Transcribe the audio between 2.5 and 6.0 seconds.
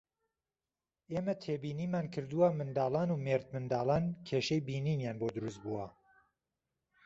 منداڵان و مێردمنداڵان کێشەی بینینیان بۆ دروستبووە